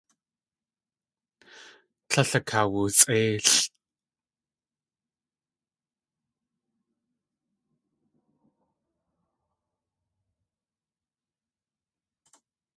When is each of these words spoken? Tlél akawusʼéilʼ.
Tlél 2.09 2.31
akawusʼéilʼ. 2.39 3.49